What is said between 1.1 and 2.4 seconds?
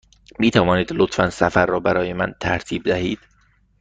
سفر را برای من